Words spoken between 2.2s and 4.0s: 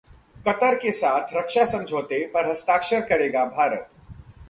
पर हस्ताक्षर करेगा भारत